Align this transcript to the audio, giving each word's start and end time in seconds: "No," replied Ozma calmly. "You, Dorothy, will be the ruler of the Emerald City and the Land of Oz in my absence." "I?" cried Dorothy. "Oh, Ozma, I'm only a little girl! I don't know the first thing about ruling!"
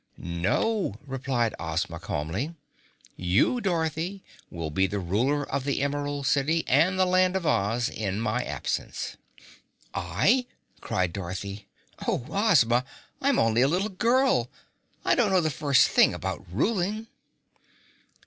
"No," 0.17 0.95
replied 1.05 1.53
Ozma 1.59 1.99
calmly. 1.99 2.55
"You, 3.15 3.61
Dorothy, 3.61 4.23
will 4.49 4.71
be 4.71 4.87
the 4.87 4.97
ruler 4.97 5.47
of 5.47 5.63
the 5.63 5.79
Emerald 5.83 6.25
City 6.25 6.63
and 6.67 6.97
the 6.97 7.05
Land 7.05 7.35
of 7.35 7.45
Oz 7.45 7.87
in 7.87 8.19
my 8.19 8.43
absence." 8.43 9.15
"I?" 9.93 10.47
cried 10.79 11.13
Dorothy. 11.13 11.67
"Oh, 12.07 12.25
Ozma, 12.31 12.83
I'm 13.21 13.37
only 13.37 13.61
a 13.61 13.67
little 13.67 13.89
girl! 13.89 14.49
I 15.05 15.13
don't 15.13 15.29
know 15.29 15.39
the 15.39 15.51
first 15.51 15.87
thing 15.89 16.15
about 16.15 16.51
ruling!" 16.51 17.05